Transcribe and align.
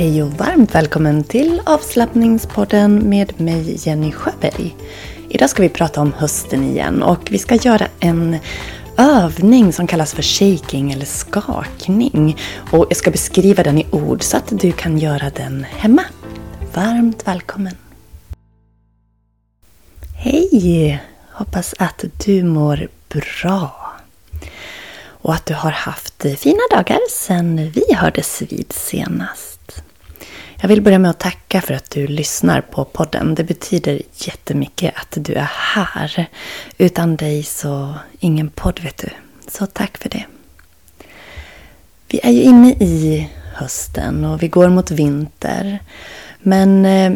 Hej 0.00 0.22
och 0.22 0.32
varmt 0.32 0.74
välkommen 0.74 1.24
till 1.24 1.62
avslappningspodden 1.66 2.94
med 2.94 3.40
mig 3.40 3.76
Jenny 3.86 4.12
Sjöberg. 4.12 4.76
Idag 5.28 5.50
ska 5.50 5.62
vi 5.62 5.68
prata 5.68 6.00
om 6.00 6.12
hösten 6.12 6.64
igen 6.64 7.02
och 7.02 7.28
vi 7.30 7.38
ska 7.38 7.54
göra 7.54 7.86
en 7.98 8.36
övning 8.96 9.72
som 9.72 9.86
kallas 9.86 10.14
för 10.14 10.22
shaking 10.22 10.92
eller 10.92 11.04
skakning. 11.04 12.36
Och 12.72 12.86
jag 12.90 12.96
ska 12.96 13.10
beskriva 13.10 13.62
den 13.62 13.78
i 13.78 13.86
ord 13.90 14.22
så 14.22 14.36
att 14.36 14.48
du 14.60 14.72
kan 14.72 14.98
göra 14.98 15.30
den 15.30 15.64
hemma. 15.70 16.04
Varmt 16.74 17.26
välkommen! 17.26 17.76
Hej! 20.16 21.02
Hoppas 21.32 21.74
att 21.78 22.04
du 22.24 22.44
mår 22.44 22.88
bra. 23.08 23.92
Och 25.22 25.34
att 25.34 25.46
du 25.46 25.54
har 25.54 25.70
haft 25.70 26.22
fina 26.38 26.62
dagar 26.70 26.98
sedan 27.10 27.70
vi 27.70 27.94
hördes 27.94 28.42
vid 28.42 28.72
senast. 28.72 29.59
Jag 30.62 30.68
vill 30.68 30.82
börja 30.82 30.98
med 30.98 31.10
att 31.10 31.18
tacka 31.18 31.60
för 31.60 31.74
att 31.74 31.90
du 31.90 32.06
lyssnar 32.06 32.60
på 32.60 32.84
podden. 32.84 33.34
Det 33.34 33.44
betyder 33.44 34.02
jättemycket 34.14 34.94
att 34.96 35.24
du 35.24 35.34
är 35.34 35.50
här. 35.54 36.26
Utan 36.78 37.16
dig 37.16 37.42
så 37.42 37.94
ingen 38.18 38.50
podd 38.50 38.80
vet 38.80 38.98
du. 38.98 39.08
Så 39.48 39.66
tack 39.66 39.98
för 39.98 40.08
det. 40.08 40.24
Vi 42.08 42.20
är 42.22 42.30
ju 42.30 42.42
inne 42.42 42.70
i 42.70 43.28
hösten 43.54 44.24
och 44.24 44.42
vi 44.42 44.48
går 44.48 44.68
mot 44.68 44.90
vinter. 44.90 45.78
Men 46.38 46.86
eh, 46.86 47.12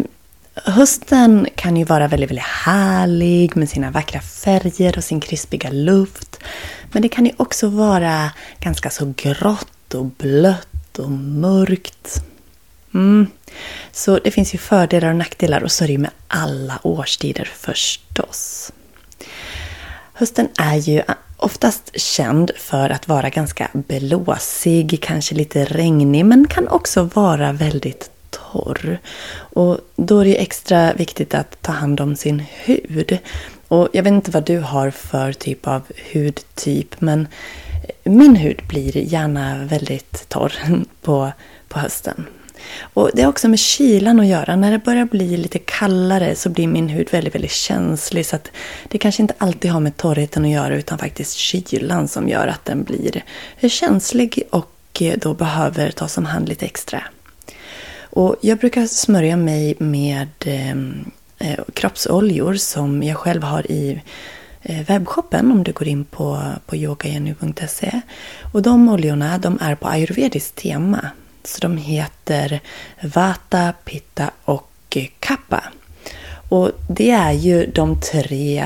hösten 0.55 1.47
kan 1.55 1.77
ju 1.77 1.85
vara 1.85 2.09
väldigt, 2.09 2.31
väldigt 2.31 2.45
härlig 2.45 3.57
med 3.57 3.69
sina 3.69 3.91
vackra 3.91 4.21
färger 4.21 4.97
och 4.97 5.05
sin 5.05 5.21
krispiga 5.21 5.71
luft. 5.71 6.41
Men 6.93 7.03
det 7.03 7.09
kan 7.09 7.27
ju 7.27 7.33
också 7.37 7.69
vara 7.69 8.31
ganska 8.61 8.91
så 8.91 9.13
grått 9.17 9.95
och 9.95 10.05
blött 10.07 10.99
och 10.99 11.11
mörkt. 11.11 12.25
Mm. 12.95 13.27
Så 13.93 14.19
det 14.19 14.31
finns 14.31 14.55
ju 14.55 14.59
fördelar 14.59 15.09
och 15.09 15.17
nackdelar 15.17 15.65
och 15.65 15.73
så 15.73 15.85
är 15.85 15.89
det 15.89 15.93
ju 15.93 15.99
med 15.99 16.11
alla 16.29 16.79
årstider 16.83 17.45
förstås. 17.45 18.73
Hösten 20.13 20.49
är 20.59 20.77
ju 20.77 21.03
oftast 21.37 22.01
känd 22.01 22.51
för 22.57 22.91
att 22.91 23.09
vara 23.09 23.29
ganska 23.29 23.69
blåsig, 23.73 24.99
kanske 25.03 25.35
lite 25.35 25.65
regnig, 25.65 26.25
men 26.25 26.49
kan 26.49 26.69
också 26.69 27.03
vara 27.03 27.53
väldigt 27.53 28.11
torr. 28.31 28.99
Och 29.37 29.79
då 29.97 30.19
är 30.19 30.25
det 30.25 30.43
extra 30.43 30.93
viktigt 30.93 31.35
att 31.35 31.63
ta 31.63 31.73
hand 31.73 32.01
om 32.01 32.17
sin 32.17 32.43
hud. 32.65 33.19
Och 33.69 33.89
jag 33.93 34.03
vet 34.03 34.13
inte 34.13 34.31
vad 34.31 34.45
du 34.45 34.59
har 34.59 34.91
för 34.91 35.33
typ 35.33 35.67
av 35.67 35.83
hudtyp, 36.13 37.01
men 37.01 37.29
min 38.05 38.37
hud 38.37 38.61
blir 38.69 38.97
gärna 38.97 39.65
väldigt 39.65 40.29
torr 40.29 40.53
på, 41.03 41.33
på 41.69 41.79
hösten. 41.79 42.27
Och 42.81 43.11
Det 43.15 43.23
har 43.23 43.29
också 43.29 43.49
med 43.49 43.59
kylan 43.59 44.21
att 44.21 44.27
göra. 44.27 44.57
När 44.57 44.71
det 44.71 44.79
börjar 44.79 45.05
bli 45.05 45.37
lite 45.37 45.59
kallare 45.59 46.35
så 46.35 46.49
blir 46.49 46.67
min 46.67 46.89
hud 46.89 47.09
väldigt, 47.11 47.35
väldigt 47.35 47.51
känslig. 47.51 48.27
Så 48.27 48.37
att 48.37 48.51
det 48.89 48.99
kanske 48.99 49.23
inte 49.23 49.35
alltid 49.39 49.71
har 49.71 49.81
med 49.81 49.97
torrheten 49.97 50.45
att 50.45 50.51
göra 50.51 50.75
utan 50.75 50.99
faktiskt 50.99 51.35
kylan 51.35 52.09
som 52.09 52.29
gör 52.29 52.47
att 52.47 52.65
den 52.65 52.83
blir 52.83 53.23
känslig 53.69 54.43
och 54.51 54.71
eh, 55.01 55.19
då 55.19 55.35
behöver 55.35 55.91
tas 55.91 56.19
om 56.19 56.25
hand 56.25 56.49
lite 56.49 56.67
extra. 56.67 57.03
Och 58.01 58.37
jag 58.41 58.59
brukar 58.59 58.87
smörja 58.87 59.37
mig 59.37 59.75
med 59.79 60.29
eh, 60.45 60.71
eh 61.39 61.65
kroppsoljor 61.75 62.55
som 62.55 63.03
jag 63.03 63.17
själv 63.17 63.43
har 63.43 63.71
i 63.71 64.01
eh, 64.63 64.81
webbshoppen 64.87 65.53
om 65.53 65.65
du 65.65 65.73
går 65.73 65.89
in 65.89 66.05
på, 66.05 66.43
på 66.67 66.77
yogajenny.se. 66.77 68.01
Och 68.53 68.63
de 68.63 68.89
oljorna 68.89 69.39
de 69.39 69.59
är 69.61 69.75
på 69.75 69.89
ayurvediskt 69.89 70.55
tema. 70.57 71.11
Så 71.45 71.61
de 71.61 71.77
heter 71.77 72.61
Vata, 73.03 73.73
Pitta 73.85 74.31
och 74.45 74.97
Kappa. 75.21 75.65
Och 76.49 76.71
det 76.89 77.11
är 77.11 77.33
ju 77.33 77.67
de 77.67 78.01
tre 78.01 78.65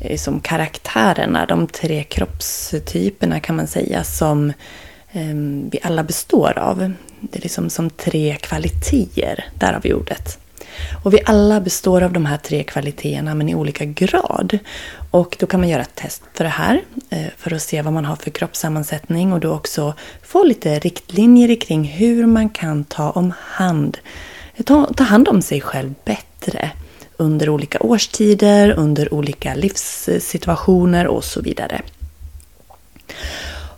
eh, 0.00 0.16
som 0.16 0.40
karaktärerna, 0.40 1.46
de 1.46 1.66
tre 1.66 2.02
kroppstyperna 2.02 3.40
kan 3.40 3.56
man 3.56 3.66
säga 3.66 4.04
som 4.04 4.50
eh, 5.12 5.34
vi 5.70 5.78
alla 5.82 6.02
består 6.02 6.58
av. 6.58 6.92
Det 7.20 7.38
är 7.38 7.42
liksom 7.42 7.70
som 7.70 7.90
tre 7.90 8.36
kvaliteter, 8.40 9.44
därav 9.54 9.82
ordet. 9.84 10.38
Och 11.04 11.14
vi 11.14 11.20
alla 11.24 11.60
består 11.60 12.02
av 12.02 12.12
de 12.12 12.26
här 12.26 12.36
tre 12.36 12.62
kvaliteterna 12.62 13.34
men 13.34 13.48
i 13.48 13.54
olika 13.54 13.84
grad. 13.84 14.58
Och 15.10 15.36
då 15.40 15.46
kan 15.46 15.60
man 15.60 15.68
göra 15.68 15.82
ett 15.82 15.94
test 15.94 16.22
för 16.34 16.44
det 16.44 16.50
här 16.50 16.80
eh, 17.10 17.26
för 17.36 17.54
att 17.54 17.62
se 17.62 17.82
vad 17.82 17.92
man 17.92 18.04
har 18.04 18.16
för 18.16 18.30
kroppssammansättning 18.30 19.32
och 19.32 19.40
då 19.40 19.52
också 19.52 19.94
få 20.22 20.44
lite 20.44 20.78
riktlinjer 20.78 21.60
kring 21.60 21.84
hur 21.84 22.26
man 22.26 22.48
kan 22.48 22.84
ta, 22.84 23.10
om 23.10 23.32
hand, 23.38 23.98
ta, 24.64 24.92
ta 24.94 25.04
hand 25.04 25.28
om 25.28 25.42
sig 25.42 25.60
själv 25.60 25.94
bättre 26.04 26.70
under 27.16 27.48
olika 27.48 27.78
årstider, 27.80 28.70
under 28.70 29.14
olika 29.14 29.54
livssituationer 29.54 31.06
och 31.06 31.24
så 31.24 31.40
vidare. 31.40 31.82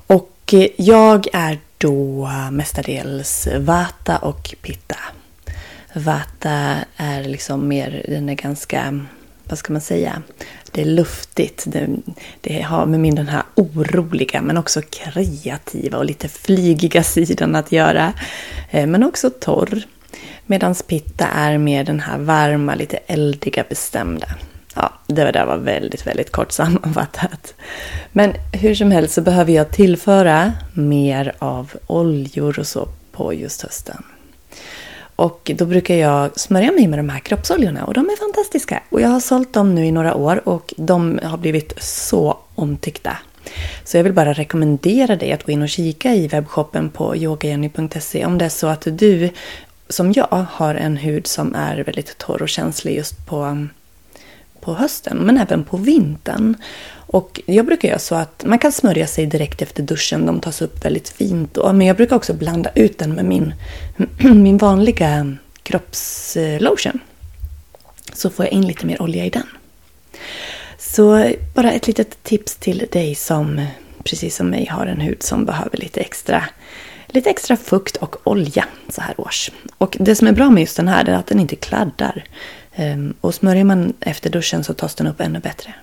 Och 0.06 0.34
eh, 0.52 0.66
jag 0.76 1.26
är 1.32 1.58
då 1.78 2.30
mestadels 2.52 3.48
Vata 3.58 4.18
och 4.18 4.54
Pitta. 4.62 4.96
Vata 5.94 6.76
är 6.96 7.24
liksom 7.24 7.68
mer, 7.68 8.04
den 8.08 8.28
är 8.28 8.34
ganska, 8.34 9.00
vad 9.44 9.58
ska 9.58 9.72
man 9.72 9.82
säga, 9.82 10.22
det 10.72 10.80
är 10.80 10.86
luftigt. 10.86 11.64
Det, 11.66 11.88
det 12.40 12.62
har 12.62 12.86
med 12.86 13.00
min 13.00 13.14
den 13.14 13.28
här 13.28 13.42
oroliga 13.54 14.42
men 14.42 14.56
också 14.56 14.82
kreativa 14.82 15.98
och 15.98 16.04
lite 16.04 16.28
flygiga 16.28 17.02
sidan 17.02 17.54
att 17.54 17.72
göra. 17.72 18.12
Eh, 18.70 18.86
men 18.86 19.04
också 19.04 19.30
torr. 19.30 19.82
Medan 20.46 20.74
Pitta 20.74 21.26
är 21.26 21.58
mer 21.58 21.84
den 21.84 22.00
här 22.00 22.18
varma, 22.18 22.74
lite 22.74 22.96
eldiga, 22.96 23.64
bestämda. 23.68 24.26
Ja, 24.74 24.92
det 25.06 25.32
där 25.32 25.46
var 25.46 25.56
väldigt, 25.56 26.06
väldigt 26.06 26.32
kort 26.32 26.52
sammanfattat. 26.52 27.54
Men 28.12 28.34
hur 28.52 28.74
som 28.74 28.90
helst 28.90 29.14
så 29.14 29.20
behöver 29.20 29.52
jag 29.52 29.70
tillföra 29.70 30.52
mer 30.72 31.34
av 31.38 31.72
oljor 31.86 32.58
och 32.58 32.66
så 32.66 32.88
på 33.12 33.34
just 33.34 33.62
hösten. 33.62 34.02
Och 35.18 35.50
då 35.54 35.66
brukar 35.66 35.94
jag 35.94 36.40
smörja 36.40 36.72
mig 36.72 36.86
med 36.86 36.98
de 36.98 37.08
här 37.08 37.20
kroppsoljorna 37.20 37.84
och 37.84 37.94
de 37.94 38.10
är 38.10 38.16
fantastiska. 38.16 38.82
Och 38.88 39.00
jag 39.00 39.08
har 39.08 39.20
sålt 39.20 39.52
dem 39.52 39.74
nu 39.74 39.86
i 39.86 39.92
några 39.92 40.14
år 40.14 40.48
och 40.48 40.74
de 40.76 41.20
har 41.22 41.38
blivit 41.38 41.82
så 41.82 42.38
omtyckta. 42.54 43.16
Så 43.84 43.96
jag 43.96 44.04
vill 44.04 44.12
bara 44.12 44.32
rekommendera 44.32 45.16
dig 45.16 45.32
att 45.32 45.42
gå 45.42 45.52
in 45.52 45.62
och 45.62 45.68
kika 45.68 46.14
i 46.14 46.28
webbshoppen 46.28 46.90
på 46.90 47.16
yogajenny.se 47.16 48.26
om 48.26 48.38
det 48.38 48.44
är 48.44 48.48
så 48.48 48.66
att 48.66 48.86
du, 48.90 49.30
som 49.88 50.12
jag, 50.12 50.46
har 50.50 50.74
en 50.74 50.96
hud 50.96 51.26
som 51.26 51.54
är 51.54 51.76
väldigt 51.76 52.18
torr 52.18 52.42
och 52.42 52.48
känslig 52.48 52.96
just 52.96 53.26
på 53.26 53.66
på 54.68 54.74
hösten, 54.74 55.18
men 55.18 55.38
även 55.38 55.64
på 55.64 55.76
vintern. 55.76 56.56
Och 56.96 57.40
jag 57.46 57.66
brukar 57.66 57.88
göra 57.88 57.98
så 57.98 58.14
att 58.14 58.44
man 58.46 58.58
kan 58.58 58.72
smörja 58.72 59.06
sig 59.06 59.26
direkt 59.26 59.62
efter 59.62 59.82
duschen, 59.82 60.26
de 60.26 60.40
tas 60.40 60.62
upp 60.62 60.84
väldigt 60.84 61.08
fint. 61.08 61.54
Då. 61.54 61.72
Men 61.72 61.86
jag 61.86 61.96
brukar 61.96 62.16
också 62.16 62.34
blanda 62.34 62.70
ut 62.74 62.98
den 62.98 63.12
med 63.12 63.24
min, 63.24 63.54
min 64.42 64.58
vanliga 64.58 65.36
kroppslotion. 65.62 66.98
Så 68.12 68.30
får 68.30 68.44
jag 68.44 68.52
in 68.52 68.66
lite 68.66 68.86
mer 68.86 69.02
olja 69.02 69.24
i 69.24 69.30
den. 69.30 69.46
Så 70.78 71.32
bara 71.54 71.72
ett 71.72 71.86
litet 71.86 72.22
tips 72.22 72.56
till 72.56 72.86
dig 72.92 73.14
som 73.14 73.66
precis 74.04 74.36
som 74.36 74.50
mig 74.50 74.66
har 74.66 74.86
en 74.86 75.00
hud 75.00 75.22
som 75.22 75.44
behöver 75.44 75.76
lite 75.76 76.00
extra, 76.00 76.44
lite 77.08 77.30
extra 77.30 77.56
fukt 77.56 77.96
och 77.96 78.16
olja 78.24 78.64
så 78.88 79.00
här 79.00 79.20
års. 79.20 79.50
Och 79.78 79.96
det 80.00 80.14
som 80.14 80.26
är 80.26 80.32
bra 80.32 80.50
med 80.50 80.60
just 80.60 80.76
den 80.76 80.88
här 80.88 81.08
är 81.08 81.14
att 81.14 81.26
den 81.26 81.40
inte 81.40 81.56
kladdar. 81.56 82.24
Ehm, 82.74 83.14
och 83.20 83.34
smörjer 83.34 83.64
man 83.64 83.92
efter 84.00 84.30
duschen 84.30 84.64
så 84.64 84.74
tas 84.74 84.94
den 84.94 85.06
upp 85.06 85.20
ännu 85.20 85.38
bättre. 85.38 85.74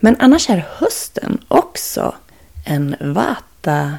Men 0.00 0.16
annars 0.18 0.50
är 0.50 0.66
hösten 0.78 1.38
också 1.48 2.14
en 2.66 2.96
vata-säsong. 3.00 3.94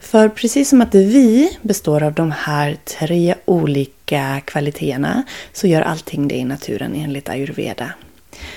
För 0.00 0.28
precis 0.28 0.68
som 0.68 0.80
att 0.80 0.94
vi 0.94 1.58
består 1.62 2.02
av 2.02 2.12
de 2.12 2.32
här 2.32 2.76
tre 2.84 3.34
olika 3.44 4.40
kvaliteterna 4.44 5.22
så 5.52 5.66
gör 5.66 5.82
allting 5.82 6.28
det 6.28 6.34
i 6.34 6.44
naturen 6.44 6.94
enligt 6.94 7.28
ayurveda. 7.28 7.92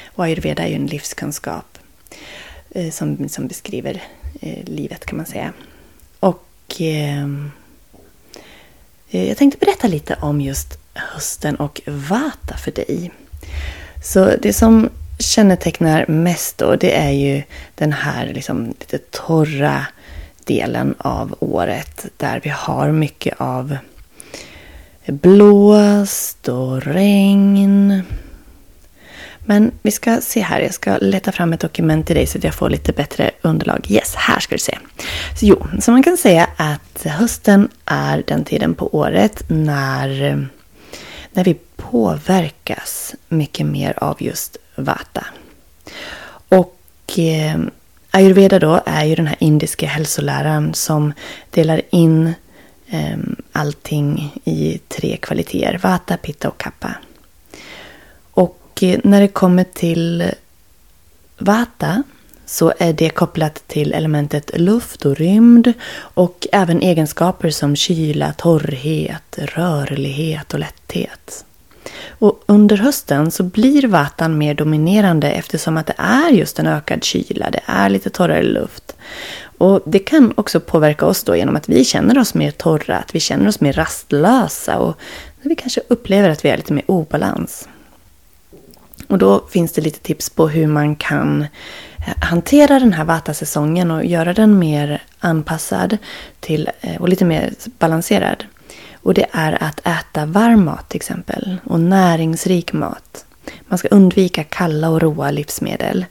Och 0.05 0.23
ayurveda 0.23 0.63
är 0.63 0.67
ju 0.67 0.75
en 0.75 0.87
livskunskap 0.87 1.77
eh, 2.71 2.91
som, 2.91 3.29
som 3.29 3.47
beskriver 3.47 4.03
eh, 4.39 4.63
livet 4.63 5.05
kan 5.05 5.17
man 5.17 5.25
säga. 5.25 5.53
Och 6.19 6.45
ehm, 6.79 7.51
eh, 9.09 9.27
jag 9.27 9.37
tänkte 9.37 9.65
berätta 9.65 9.87
lite 9.87 10.17
om 10.21 10.41
just 10.41 10.77
hösten 10.93 11.55
och 11.55 11.81
Vata 11.85 12.57
för 12.57 12.71
dig. 12.71 13.11
Så 14.03 14.31
det 14.41 14.53
som 14.53 14.89
kännetecknar 15.19 16.05
mest 16.07 16.57
då, 16.57 16.75
det 16.75 16.97
är 16.97 17.11
ju 17.11 17.43
den 17.75 17.93
här 17.93 18.33
liksom 18.33 18.67
lite 18.67 18.97
torra 18.97 19.85
delen 20.43 20.95
av 20.97 21.35
året 21.39 22.05
där 22.17 22.39
vi 22.43 22.49
har 22.49 22.91
mycket 22.91 23.41
av 23.41 23.77
blåst 25.05 26.47
och 26.47 26.81
regn. 26.81 28.03
Men 29.49 29.71
vi 29.81 29.91
ska 29.91 30.21
se 30.21 30.41
här, 30.41 30.59
jag 30.59 30.73
ska 30.73 30.97
leta 30.97 31.31
fram 31.31 31.53
ett 31.53 31.59
dokument 31.59 32.07
till 32.07 32.15
dig 32.15 32.25
så 32.25 32.37
att 32.37 32.43
jag 32.43 32.53
får 32.53 32.69
lite 32.69 32.91
bättre 32.91 33.31
underlag. 33.41 33.85
Yes, 33.89 34.15
här 34.15 34.39
ska 34.39 34.55
du 34.55 34.59
se. 34.59 34.77
Så 35.39 35.45
jo, 35.45 35.67
så 35.79 35.91
man 35.91 36.03
kan 36.03 36.17
säga 36.17 36.47
att 36.55 37.05
hösten 37.05 37.69
är 37.85 38.23
den 38.27 38.43
tiden 38.43 38.75
på 38.75 38.95
året 38.95 39.43
när, 39.47 40.07
när 41.31 41.43
vi 41.43 41.57
påverkas 41.75 43.15
mycket 43.27 43.65
mer 43.65 44.03
av 44.03 44.23
just 44.23 44.57
vata. 44.75 45.25
Och 46.49 46.79
eh, 47.17 47.59
ayurveda 48.11 48.59
då 48.59 48.81
är 48.85 49.05
ju 49.05 49.15
den 49.15 49.27
här 49.27 49.37
indiska 49.39 49.87
hälsoläraren 49.87 50.73
som 50.73 51.13
delar 51.49 51.81
in 51.89 52.33
eh, 52.87 53.17
allting 53.51 54.33
i 54.43 54.79
tre 54.87 55.17
kvaliteter. 55.17 55.79
Vata, 55.83 56.17
pitta 56.17 56.49
och 56.49 56.57
kappa. 56.57 56.95
Och 58.79 59.05
när 59.05 59.21
det 59.21 59.27
kommer 59.27 59.63
till 59.63 60.31
vata 61.37 62.03
så 62.45 62.73
är 62.77 62.93
det 62.93 63.09
kopplat 63.09 63.67
till 63.67 63.93
elementet 63.93 64.51
luft 64.59 65.05
och 65.05 65.17
rymd 65.17 65.73
och 65.97 66.47
även 66.51 66.81
egenskaper 66.81 67.49
som 67.49 67.75
kyla, 67.75 68.33
torrhet, 68.33 69.39
rörlighet 69.39 70.53
och 70.53 70.59
lätthet. 70.59 71.45
Och 72.07 72.43
under 72.45 72.77
hösten 72.77 73.31
så 73.31 73.43
blir 73.43 73.87
vatan 73.87 74.37
mer 74.37 74.53
dominerande 74.53 75.31
eftersom 75.31 75.77
att 75.77 75.87
det 75.87 75.95
är 75.97 76.29
just 76.29 76.59
en 76.59 76.67
ökad 76.67 77.03
kyla, 77.03 77.51
det 77.51 77.61
är 77.65 77.89
lite 77.89 78.09
torrare 78.09 78.43
luft. 78.43 78.95
Och 79.57 79.81
det 79.85 79.99
kan 79.99 80.33
också 80.37 80.59
påverka 80.59 81.05
oss 81.05 81.23
då 81.23 81.35
genom 81.35 81.55
att 81.55 81.69
vi 81.69 81.85
känner 81.85 82.19
oss 82.19 82.33
mer 82.33 82.51
torra, 82.51 82.97
att 82.97 83.15
vi 83.15 83.19
känner 83.19 83.47
oss 83.47 83.61
mer 83.61 83.73
rastlösa 83.73 84.77
och 84.77 84.99
vi 85.41 85.55
kanske 85.55 85.81
upplever 85.87 86.29
att 86.29 86.45
vi 86.45 86.49
är 86.49 86.57
lite 86.57 86.73
mer 86.73 86.85
obalans. 86.87 87.67
Och 89.09 89.17
då 89.17 89.45
finns 89.49 89.71
det 89.71 89.81
lite 89.81 89.99
tips 89.99 90.29
på 90.29 90.47
hur 90.47 90.67
man 90.67 90.95
kan 90.95 91.41
eh, 92.07 92.13
hantera 92.21 92.79
den 92.79 92.93
här 92.93 93.05
vata-säsongen 93.05 93.91
och 93.91 94.05
göra 94.05 94.33
den 94.33 94.59
mer 94.59 95.01
anpassad 95.19 95.97
till, 96.39 96.69
eh, 96.81 97.01
och 97.01 97.09
lite 97.09 97.25
mer 97.25 97.53
balanserad. 97.79 98.43
Och 99.01 99.13
det 99.13 99.25
är 99.31 99.63
att 99.63 99.87
äta 99.87 100.25
varm 100.25 100.65
mat 100.65 100.89
till 100.89 100.97
exempel 100.97 101.57
och 101.63 101.79
näringsrik 101.79 102.73
mat. 102.73 103.25
Man 103.67 103.77
ska 103.77 103.87
undvika 103.87 104.43
kalla 104.43 104.89
och 104.89 105.01
råa 105.01 105.31
livsmedel. 105.31 106.05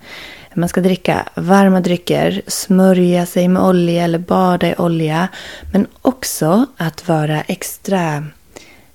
Man 0.55 0.69
ska 0.69 0.81
dricka 0.81 1.29
varma 1.35 1.81
drycker, 1.81 2.43
smörja 2.47 3.27
sig 3.27 3.49
med 3.49 3.63
olja 3.63 4.05
eller 4.05 4.19
bada 4.19 4.69
i 4.69 4.75
olja. 4.79 5.29
Men 5.73 5.87
också 6.03 6.67
att 6.77 7.09
vara 7.09 7.41
extra 7.41 8.27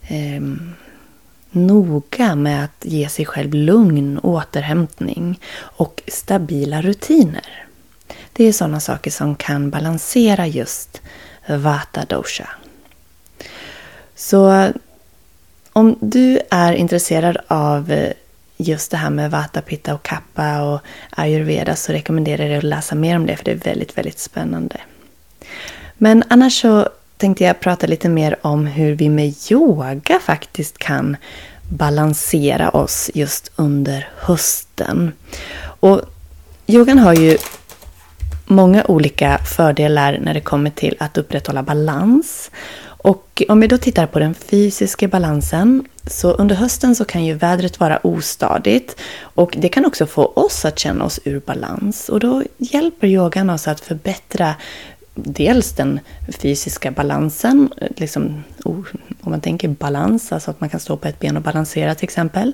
eh, 0.02 0.42
noga 1.54 2.36
med 2.36 2.64
att 2.64 2.86
ge 2.86 3.10
sig 3.10 3.26
själv 3.26 3.54
lugn, 3.54 4.20
återhämtning 4.20 5.40
och 5.60 6.02
stabila 6.08 6.82
rutiner. 6.82 7.66
Det 8.34 8.44
är 8.44 8.54
sådana 8.54 8.80
saker 8.80 9.12
som 9.12 9.36
kan 9.36 9.70
balansera 9.70 10.48
just 10.48 11.02
Vata 11.48 12.06
Dosha. 12.06 12.50
Så 14.16 14.72
om 15.74 15.98
du 16.02 16.40
är 16.52 16.74
intresserad 16.74 17.38
av 17.48 17.94
just 18.58 18.92
det 18.92 18.98
här 18.98 19.10
med 19.10 19.32
Vata, 19.32 19.62
Pitta 19.62 19.94
och 19.94 20.04
Kappa 20.04 20.62
och 20.62 20.82
ayurveda 21.10 21.76
så 21.76 21.92
rekommenderar 21.92 22.44
jag 22.44 22.52
dig 22.52 22.58
att 22.58 22.64
läsa 22.64 22.96
mer 22.96 23.16
om 23.16 23.26
det 23.26 23.36
för 23.36 23.46
det 23.46 23.52
är 23.52 23.56
väldigt, 23.56 23.98
väldigt 23.98 24.20
spännande. 24.20 24.82
Men 25.98 26.24
annars 26.30 26.62
så 26.62 26.90
tänkte 27.24 27.44
jag 27.44 27.60
prata 27.60 27.88
lite 27.88 28.10
mer 28.10 28.36
om 28.42 28.66
hur 28.66 28.96
vi 28.96 29.10
med 29.10 29.34
yoga 29.52 30.20
faktiskt 30.20 30.78
kan 30.78 31.18
balansera 31.70 32.70
oss 32.70 33.12
just 33.14 33.52
under 33.56 34.10
hösten. 34.16 35.12
Och 35.80 36.02
yogan 36.68 37.00
har 37.00 37.14
ju 37.14 37.38
många 38.46 38.84
olika 38.84 39.38
fördelar 39.38 40.20
när 40.22 40.34
det 40.34 40.42
kommer 40.42 40.70
till 40.70 40.96
att 41.00 41.18
upprätthålla 41.18 41.64
balans. 41.64 42.52
Och 42.86 43.44
om 43.50 43.60
vi 43.60 43.68
då 43.68 43.78
tittar 43.78 44.08
på 44.08 44.20
den 44.20 44.34
fysiska 44.34 45.08
balansen 45.08 45.86
så 46.08 46.32
under 46.32 46.56
hösten 46.56 46.96
så 46.96 47.06
kan 47.06 47.26
ju 47.26 47.34
vädret 47.34 47.80
vara 47.80 48.00
ostadigt 48.04 48.96
och 49.22 49.56
det 49.58 49.70
kan 49.70 49.86
också 49.86 50.06
få 50.06 50.26
oss 50.26 50.66
att 50.66 50.80
känna 50.80 51.06
oss 51.06 51.20
ur 51.24 51.40
balans 51.40 52.10
och 52.10 52.20
då 52.20 52.44
hjälper 52.58 53.08
yogan 53.08 53.50
oss 53.50 53.68
att 53.68 53.80
förbättra 53.80 54.56
dels 55.16 55.74
den 55.74 56.00
fysiska 56.28 56.92
balansen, 56.92 57.74
liksom, 57.96 58.44
oh, 58.66 58.86
om 59.22 59.32
man 59.32 59.42
tänker 59.42 59.68
balans, 59.68 60.32
alltså 60.32 60.52
att 60.52 60.62
man 60.62 60.70
kan 60.70 60.80
stå 60.80 60.98
på 60.98 61.08
ett 61.08 61.20
ben 61.20 61.38
och 61.38 61.44
balansera 61.44 61.96
till 61.96 62.04
exempel. 62.04 62.54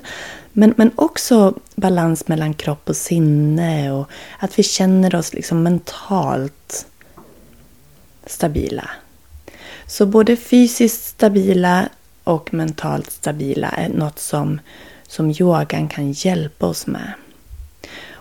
Men, 0.52 0.74
men 0.76 0.90
också 0.94 1.54
balans 1.74 2.28
mellan 2.28 2.54
kropp 2.54 2.88
och 2.88 2.96
sinne 2.96 3.92
och 3.92 4.10
att 4.38 4.58
vi 4.58 4.62
känner 4.62 5.14
oss 5.14 5.34
liksom 5.34 5.62
mentalt 5.62 6.86
stabila. 8.26 8.90
Så 9.86 10.06
både 10.06 10.36
fysiskt 10.36 11.04
stabila 11.04 11.88
och 12.24 12.54
mentalt 12.54 13.10
stabila 13.10 13.68
är 13.68 13.88
något 13.88 14.18
som, 14.18 14.60
som 15.06 15.30
yogan 15.30 15.88
kan 15.88 16.12
hjälpa 16.12 16.66
oss 16.66 16.86
med. 16.86 17.12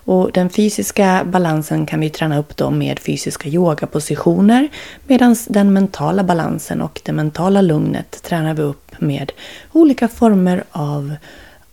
Och 0.09 0.31
den 0.31 0.49
fysiska 0.49 1.23
balansen 1.25 1.85
kan 1.85 1.99
vi 1.99 2.09
träna 2.09 2.39
upp 2.39 2.57
då 2.57 2.69
med 2.69 2.99
fysiska 2.99 3.49
yogapositioner 3.49 4.69
medan 5.07 5.35
den 5.47 5.73
mentala 5.73 6.23
balansen 6.23 6.81
och 6.81 7.01
det 7.03 7.11
mentala 7.11 7.61
lugnet 7.61 8.23
tränar 8.23 8.53
vi 8.53 8.61
upp 8.61 8.91
med 8.99 9.31
olika 9.71 10.07
former 10.07 10.63
av 10.71 11.15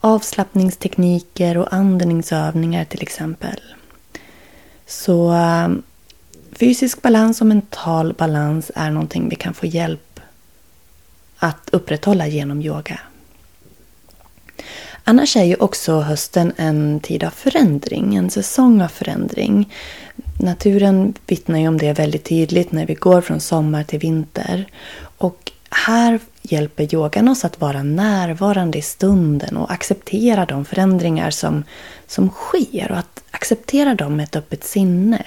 avslappningstekniker 0.01 1.57
och 1.57 1.73
andningsövningar 1.73 2.85
till 2.85 3.03
exempel. 3.03 3.61
Så 4.87 5.33
eh, 5.33 5.69
fysisk 6.53 7.03
balans 7.03 7.41
och 7.41 7.47
mental 7.47 8.13
balans 8.13 8.71
är 8.75 8.91
någonting 8.91 9.29
vi 9.29 9.37
kan 9.37 9.55
få 9.55 9.67
hjälp 9.67 10.21
att 11.39 11.69
upprätthålla 11.73 12.27
genom 12.27 12.63
yoga. 12.63 13.01
Annars 15.09 15.37
är 15.37 15.45
ju 15.45 15.57
också 15.57 16.01
hösten 16.01 16.53
en 16.57 17.01
tid 17.01 17.25
av 17.25 17.31
förändring, 17.31 18.17
en 18.17 18.31
säsong 18.31 18.83
av 18.83 18.89
förändring. 18.89 19.73
Naturen 20.41 21.15
vittnar 21.27 21.59
ju 21.59 21.69
om 21.69 21.79
det 21.79 21.93
väldigt 21.93 22.25
tydligt 22.25 22.73
när 22.73 22.87
vi 22.87 22.95
går 22.95 23.21
från 23.21 23.41
sommar 23.41 23.85
till 23.85 23.99
vinter. 23.99 24.67
Och 25.19 25.53
här 25.71 26.21
hjälper 26.43 26.95
yogan 26.95 27.29
oss 27.29 27.45
att 27.45 27.61
vara 27.61 27.83
närvarande 27.83 28.79
i 28.79 28.83
stunden 28.83 29.57
och 29.57 29.73
acceptera 29.73 30.45
de 30.45 30.65
förändringar 30.65 31.31
som, 31.31 31.65
som 32.07 32.29
sker 32.31 32.91
och 32.91 32.99
att 32.99 33.23
acceptera 33.31 33.95
dem 33.95 34.17
med 34.17 34.25
ett 34.25 34.37
öppet 34.37 34.65
sinne. 34.65 35.23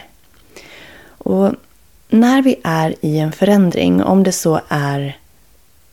Och 1.07 1.51
när 2.09 2.41
vi 2.41 2.55
är 2.63 2.95
i 3.01 3.19
en 3.19 3.31
förändring, 3.31 4.03
om 4.03 4.23
det 4.23 4.31
så 4.31 4.61
är 4.67 5.17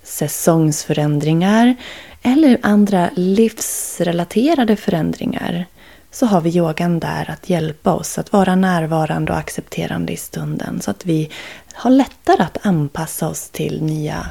säsongsförändringar 0.07 1.77
eller 2.23 2.59
andra 2.63 3.11
livsrelaterade 3.15 4.77
förändringar 4.77 5.67
så 6.11 6.27
har 6.27 6.41
vi 6.41 6.57
yogan 6.57 7.01
där 7.01 7.31
att 7.31 7.51
hjälpa 7.51 7.95
oss 7.95 8.19
att 8.19 8.33
vara 8.33 8.55
närvarande 8.55 9.33
och 9.33 9.39
accepterande 9.39 10.13
i 10.13 10.17
stunden 10.17 10.81
så 10.81 10.91
att 10.91 11.07
vi 11.07 11.31
har 11.75 11.91
lättare 11.91 12.43
att 12.43 12.67
anpassa 12.67 13.29
oss 13.29 13.49
till 13.51 13.83
nya 13.83 14.27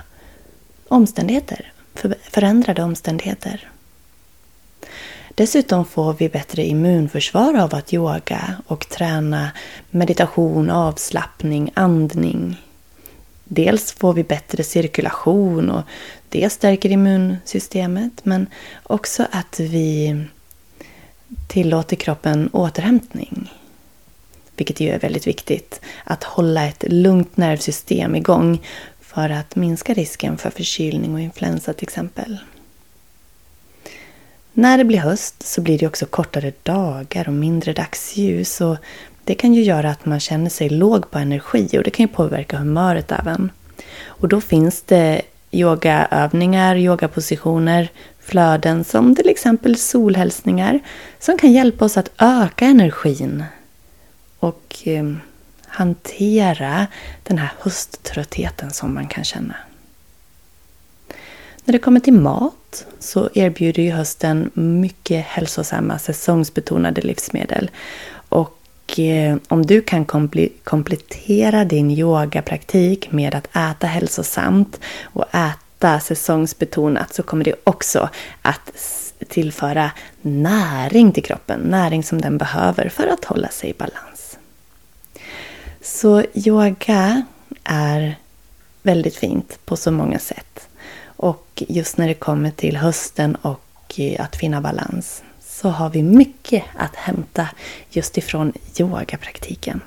omständigheter, 0.88 1.72
förändrade 2.22 2.84
omständigheter. 2.84 3.70
Dessutom 5.36 5.86
får 5.86 6.14
vi 6.14 6.30
bättre 6.30 6.64
immunförsvar 6.64 7.54
av 7.54 7.76
att 7.76 7.94
yoga 7.94 8.56
och 8.68 8.90
träna 8.90 9.52
meditation, 9.90 10.70
avslappning, 10.70 11.72
andning. 11.74 12.62
Dels 13.48 13.92
får 13.92 14.14
vi 14.14 14.24
bättre 14.24 14.64
cirkulation 14.64 15.70
och 15.70 15.84
det 16.30 16.50
stärker 16.50 16.90
immunsystemet 16.90 18.25
men 18.25 18.48
också 18.84 19.28
att 19.32 19.60
vi 19.60 20.24
tillåter 21.48 21.96
kroppen 21.96 22.50
återhämtning. 22.54 23.52
Vilket 24.58 24.80
ju 24.80 24.90
är 24.90 25.00
väldigt 25.00 25.28
viktigt. 25.28 25.82
Att 26.04 26.24
hålla 26.24 26.68
ett 26.68 26.84
lugnt 26.88 27.38
nervsystem 27.38 28.16
igång 28.16 28.62
för 29.02 29.30
att 29.30 29.56
minska 29.56 29.94
risken 29.94 30.38
för 30.38 30.50
förkylning 30.50 31.14
och 31.14 31.20
influensa 31.22 31.74
till 31.74 31.84
exempel. 31.84 32.38
När 34.54 34.78
det 34.78 34.86
blir 34.86 35.00
höst 35.00 35.44
så 35.48 35.62
blir 35.62 35.80
det 35.80 35.88
också 35.88 36.06
kortare 36.06 36.54
dagar 36.64 37.28
och 37.28 37.34
mindre 37.34 37.74
dagsljus 37.74 38.62
och 38.62 38.78
det 39.25 39.36
kan 39.36 39.53
ju 39.53 39.63
göra 39.63 39.89
att 39.89 40.05
man 40.05 40.20
känner 40.20 40.50
sig 40.50 40.70
låg 40.70 41.12
på 41.12 41.20
energi 41.20 41.77
och 41.77 41.84
det 41.84 41.89
kan 41.89 42.05
ju 42.05 42.13
påverka 42.13 42.58
humöret 42.58 43.12
även. 43.12 43.51
Och 44.05 44.27
då 44.27 44.41
finns 44.41 44.82
det 44.82 45.22
yogaövningar, 45.51 46.75
yogapositioner, 46.75 47.89
flöden 48.20 48.84
som 48.84 49.15
till 49.15 49.29
exempel 49.29 49.77
solhälsningar 49.77 50.79
som 51.20 51.38
kan 51.38 51.51
hjälpa 51.51 51.86
oss 51.86 51.98
att 51.98 52.12
öka 52.17 52.65
energin 52.65 53.44
och 54.39 54.77
eh, 54.84 55.13
hantera 55.67 56.88
den 57.24 57.38
här 57.38 57.51
hösttröttheten 57.60 58.72
som 58.72 58.94
man 58.94 59.08
kan 59.08 59.24
känna. 59.24 59.55
När 61.63 61.72
det 61.72 61.79
kommer 61.79 62.00
till 62.00 62.13
mat 62.13 62.86
så 63.00 63.29
erbjuder 63.34 63.84
ju 63.84 63.91
hösten 63.91 64.51
mycket 64.53 65.25
hälsosamma 65.25 66.00
säsongsbetonade 66.00 67.01
livsmedel. 67.01 67.70
Och 68.86 69.00
eh, 69.00 69.38
om 69.48 69.65
du 69.65 69.82
kan 69.82 70.06
komplettera 70.63 71.65
din 71.65 71.92
yogapraktik 71.92 73.12
med 73.12 73.36
att 73.36 73.56
äta 73.56 73.88
hälsosamt 73.88 74.80
och 75.04 75.25
äta 75.36 76.00
säsongsbetonat 76.00 77.13
så 77.13 77.24
kommer 77.24 77.44
det 77.44 77.56
också 77.63 78.10
att 78.42 78.72
tillföra 79.27 79.92
näring 80.22 81.12
till 81.12 81.24
kroppen. 81.24 81.60
Näring 81.60 82.04
som 82.04 82.22
den 82.22 82.38
behöver 82.38 82.89
för 82.89 83.08
att 83.08 83.25
hålla 83.25 83.48
sig 83.48 83.70
i 83.70 83.74
balans. 83.74 84.38
Så 85.82 86.24
yoga 86.34 87.24
är 87.63 88.15
väldigt 88.84 89.15
fint 89.15 89.60
på 89.65 89.77
så 89.77 89.92
många 89.92 90.20
sätt. 90.20 90.68
Och 91.06 91.63
just 91.68 91.98
när 91.98 92.08
det 92.08 92.13
kommer 92.13 92.51
till 92.51 92.77
hösten 92.77 93.36
och 93.36 93.94
eh, 93.98 94.24
att 94.25 94.36
finna 94.36 94.62
balans 94.62 95.24
så 95.66 95.70
har 95.70 95.90
vi 95.90 96.04
mycket 96.04 96.64
att 96.76 96.96
hämta 96.96 97.48
just 97.90 98.18
ifrån 98.18 98.54
yogapraktiken. 98.80 99.82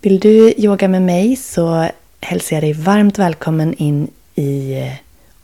Vill 0.00 0.20
du 0.20 0.54
yoga 0.56 0.88
med 0.88 1.02
mig 1.02 1.36
så 1.36 1.88
hälsar 2.20 2.56
jag 2.56 2.62
dig 2.62 2.72
varmt 2.72 3.18
välkommen 3.18 3.74
in 3.74 4.10
i 4.34 4.80
eh, 4.80 4.92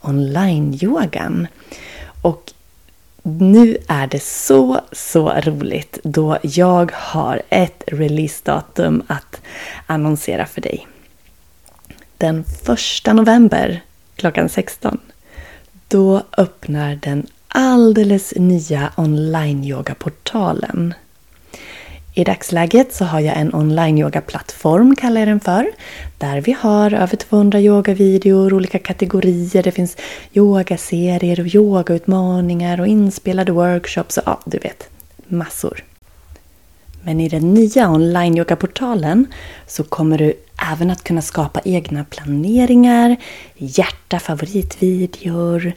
online-yogan. 0.01 1.47
Och 2.21 2.53
nu 3.23 3.77
är 3.87 4.07
det 4.07 4.23
så, 4.23 4.81
så 4.91 5.29
roligt 5.29 5.99
då 6.03 6.37
jag 6.41 6.91
har 6.93 7.41
ett 7.49 7.83
releasedatum 7.87 9.03
att 9.07 9.41
annonsera 9.85 10.45
för 10.45 10.61
dig. 10.61 10.87
Den 12.17 12.45
1 13.05 13.13
november 13.13 13.81
klockan 14.15 14.49
16 14.49 14.99
då 15.87 16.23
öppnar 16.37 16.95
den 16.95 17.27
alldeles 17.51 18.33
nya 18.35 18.91
online-yoga-portalen. 18.97 20.93
I 22.13 22.23
dagsläget 22.23 22.93
så 22.93 23.05
har 23.05 23.19
jag 23.19 23.37
en 23.37 23.55
online-yoga-plattform, 23.55 24.95
kallar 24.95 25.21
jag 25.21 25.27
den 25.27 25.39
för. 25.39 25.71
Där 26.17 26.41
vi 26.41 26.51
har 26.51 26.93
över 26.93 27.17
200 27.17 27.59
yogavideor, 27.59 28.53
olika 28.53 28.79
kategorier. 28.79 29.63
Det 29.63 29.71
finns 29.71 29.97
yogaserier 30.33 31.39
och 31.39 31.55
yogautmaningar 31.55 32.81
och 32.81 32.87
inspelade 32.87 33.51
workshops 33.51 34.17
och 34.17 34.23
ja, 34.25 34.39
du 34.45 34.57
vet, 34.57 34.89
massor. 35.27 35.83
Men 37.03 37.19
i 37.19 37.29
den 37.29 37.53
nya 37.53 37.89
online-yoga-portalen 37.89 39.27
så 39.67 39.83
kommer 39.83 40.17
du 40.17 40.33
även 40.71 40.91
att 40.91 41.03
kunna 41.03 41.21
skapa 41.21 41.61
egna 41.65 42.03
planeringar, 42.03 43.15
hjärta 43.57 44.19
favoritvideor, 44.19 45.73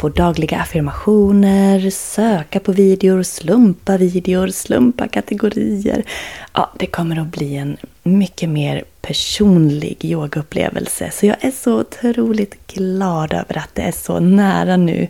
få 0.00 0.08
dagliga 0.08 0.58
affirmationer, 0.58 1.90
söka 1.90 2.60
på 2.60 2.72
videor, 2.72 3.22
slumpa 3.22 3.96
videor, 3.96 4.48
slumpa 4.48 5.08
kategorier. 5.08 6.04
Ja, 6.52 6.70
det 6.78 6.86
kommer 6.86 7.20
att 7.20 7.26
bli 7.26 7.56
en 7.56 7.76
mycket 8.02 8.48
mer 8.48 8.84
personlig 9.00 10.04
yogaupplevelse. 10.04 11.10
Så 11.12 11.26
jag 11.26 11.44
är 11.44 11.50
så 11.50 11.80
otroligt 11.80 12.66
glad 12.66 13.32
över 13.32 13.58
att 13.58 13.74
det 13.74 13.82
är 13.82 13.92
så 13.92 14.20
nära 14.20 14.76
nu 14.76 15.08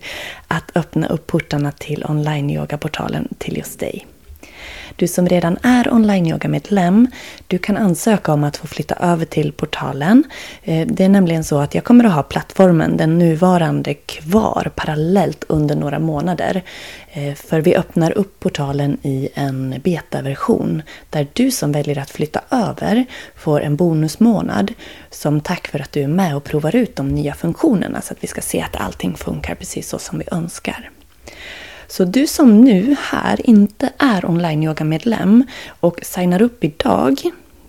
att 0.49 0.77
öppna 0.77 1.07
upp 1.07 1.27
portarna 1.27 1.73
till 1.73 2.05
online-yogaportalen 2.09 3.29
till 3.39 3.57
just 3.57 3.81
dig. 3.81 4.07
Du 4.97 5.09
som 5.09 5.29
redan 5.29 5.59
är 5.63 5.93
online-yoga-medlem, 5.93 7.09
du 7.47 7.59
kan 7.59 7.77
ansöka 7.77 8.33
om 8.33 8.45
att 8.45 8.57
få 8.57 8.67
flytta 8.67 8.95
över 8.95 9.25
till 9.25 9.53
portalen. 9.53 10.25
Eh, 10.63 10.87
det 10.87 11.05
är 11.05 11.09
nämligen 11.09 11.45
så 11.45 11.59
att 11.59 11.75
jag 11.75 11.85
kommer 11.85 12.05
att 12.05 12.13
ha 12.13 12.23
plattformen, 12.23 12.97
den 12.97 13.19
nuvarande, 13.19 13.95
kvar 13.95 14.71
parallellt 14.77 15.45
under 15.49 15.77
några 15.77 15.99
månader. 15.99 16.63
Eh, 17.13 17.35
för 17.35 17.61
vi 17.61 17.77
öppnar 17.77 18.19
upp 18.19 18.41
portalen 18.41 18.99
i 19.03 19.29
en 19.35 19.75
betaversion 19.85 20.83
där 21.11 21.27
du 21.33 21.51
som 21.51 21.73
väljer 21.73 21.99
att 21.99 22.11
flytta 22.11 22.41
över 22.51 23.05
får 23.37 23.61
en 23.61 23.77
bonusmånad 23.77 24.73
som 25.11 25.41
tack 25.41 25.69
för 25.69 25.79
att 25.79 25.93
du 25.93 26.03
är 26.03 26.09
med 26.09 26.37
och 26.37 26.45
provar 26.45 26.77
ut 26.77 26.97
de 26.97 27.09
nya 27.09 27.35
funktionerna 27.35 28.01
så 28.01 28.13
att 28.13 28.25
vi 28.25 28.29
ska 28.29 28.41
se 28.41 28.61
att 28.61 28.77
allting 28.77 29.15
funkar 29.17 29.55
precis 29.55 29.89
så 29.89 29.99
som 29.99 30.19
vi 30.19 30.25
önskar. 30.31 30.91
Så 31.91 32.05
du 32.05 32.27
som 32.27 32.61
nu 32.61 32.97
här 33.01 33.47
inte 33.51 33.91
är 33.99 34.25
online-yoga-medlem 34.25 35.45
och 35.81 36.01
signar 36.03 36.43
upp 36.43 36.65
idag, 36.65 37.21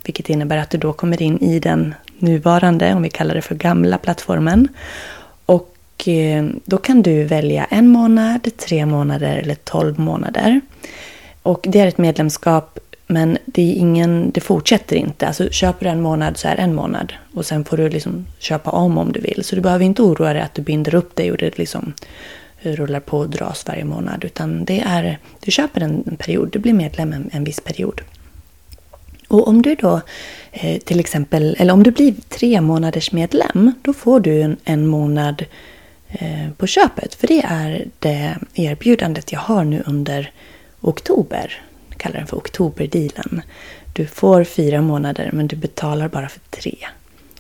vilket 0.06 0.30
innebär 0.30 0.58
att 0.58 0.70
du 0.70 0.78
då 0.78 0.94
kommer 0.94 1.22
in 1.22 1.38
i 1.38 1.60
den 1.60 1.96
nuvarande, 2.20 2.94
om 2.94 3.02
vi 3.02 3.10
kallar 3.10 3.36
det 3.36 3.42
för 3.42 3.56
gamla 3.56 3.98
plattformen. 3.98 4.68
Och 5.46 6.08
eh, 6.08 6.46
då 6.66 6.78
kan 6.78 7.02
du 7.02 7.24
välja 7.24 7.66
en 7.66 7.88
månad, 7.88 8.58
tre 8.58 8.86
månader 8.86 9.38
eller 9.38 9.56
tolv 9.56 10.00
månader. 10.00 10.62
Och 11.42 11.66
det 11.70 11.80
är 11.80 11.88
ett 11.88 11.98
medlemskap 11.98 12.80
men 13.08 13.38
det, 13.46 13.62
är 13.62 13.76
ingen, 13.76 14.32
det 14.32 14.42
fortsätter 14.42 14.96
inte. 14.96 15.28
Alltså 15.28 15.50
köper 15.50 15.86
du 15.86 15.92
en 15.92 16.02
månad 16.02 16.38
så 16.38 16.48
är 16.48 16.56
det 16.56 16.62
en 16.62 16.76
månad. 16.76 17.14
Och 17.34 17.46
sen 17.46 17.66
får 17.66 17.78
du 17.78 17.90
liksom 17.90 18.26
köpa 18.40 18.72
om 18.72 18.98
om 18.98 19.12
du 19.12 19.20
vill. 19.20 19.44
Så 19.44 19.56
du 19.56 19.62
behöver 19.62 19.86
inte 19.86 20.02
oroa 20.02 20.34
dig 20.34 20.42
att 20.42 20.56
du 20.56 20.62
binder 20.62 20.96
upp 20.96 21.16
dig 21.16 21.32
och 21.32 21.38
det 21.38 21.58
liksom 21.58 21.94
rullar 22.62 23.00
på 23.00 23.18
och 23.18 23.30
dras 23.30 23.68
varje 23.68 23.86
månad. 23.86 24.26
Utan 24.26 24.66
det 24.66 24.80
är, 24.80 25.20
du 25.40 25.52
köper 25.52 25.82
en, 25.82 26.18
period, 26.20 26.50
du 26.52 26.60
blir 26.60 26.74
medlem 26.74 27.14
en, 27.14 27.30
en 27.34 27.44
viss 27.44 27.60
period. 27.60 28.02
Och 29.28 29.48
om 29.48 29.62
du 29.62 29.76
då 29.76 30.02
eh, 30.52 30.80
till 30.80 31.00
exempel, 31.00 31.56
eller 31.60 31.74
om 31.74 31.84
du 31.84 31.92
blir 31.92 32.14
tre 32.30 32.62
månaders 32.62 33.12
medlem, 33.12 33.72
då 33.82 33.94
får 33.94 34.20
du 34.20 34.42
en, 34.42 34.58
en 34.64 34.88
månad 34.88 35.46
eh, 36.08 36.50
på 36.58 36.68
köpet. 36.68 37.16
För 37.16 37.28
det 37.28 37.42
är 37.48 37.86
det 38.00 38.38
erbjudandet 38.54 39.32
jag 39.32 39.40
har 39.40 39.64
nu 39.64 39.84
under 39.86 40.32
oktober. 40.82 41.62
Jag 41.90 41.98
kallar 41.98 42.18
den 42.18 42.28
för 42.28 42.38
oktoberdealen. 42.38 43.42
Du 43.94 44.06
får 44.06 44.44
fyra 44.44 44.82
månader 44.82 45.30
men 45.34 45.48
du 45.48 45.56
betalar 45.56 46.08
bara 46.08 46.30
för 46.30 46.42
tre. 46.50 46.76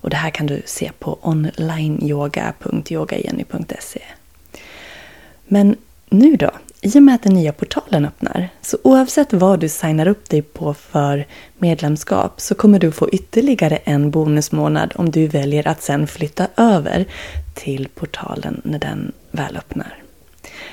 Och 0.02 0.10
det 0.10 0.16
här 0.16 0.30
kan 0.30 0.48
du 0.48 0.62
se 0.66 0.92
på 1.00 1.18
onlineyoga.yogajenny.se. 1.22 4.02
Men 5.52 5.76
nu 6.10 6.36
då? 6.36 6.52
I 6.82 7.00
och 7.00 7.04
med 7.04 7.16
att 7.16 7.24
den 7.24 7.34
nya 7.34 7.54
portalen 7.54 8.06
öppnar, 8.06 8.50
så 8.62 8.78
oavsett 8.84 9.34
vad 9.34 9.60
du 9.60 9.70
signar 9.70 10.08
upp 10.08 10.30
dig 10.30 10.42
på 10.42 10.74
för 10.74 11.26
medlemskap 11.58 12.42
så 12.42 12.56
kommer 12.56 12.80
du 12.80 12.92
få 12.92 13.10
ytterligare 13.10 13.76
en 13.76 14.12
bonusmånad 14.12 14.94
om 14.96 15.12
du 15.12 15.28
väljer 15.28 15.68
att 15.68 15.82
sen 15.82 16.08
flytta 16.08 16.48
över 16.58 17.06
till 17.54 17.88
portalen 17.96 18.62
när 18.64 18.80
den 18.80 19.12
väl 19.32 19.58
öppnar. 19.58 19.96